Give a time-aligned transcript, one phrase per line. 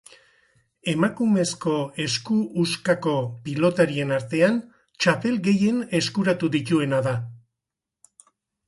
[0.93, 1.73] Emakumezko
[2.05, 3.15] esku-huskako
[3.45, 4.59] pilotarien artean
[5.03, 7.17] txapel gehien eskuratu dituena da.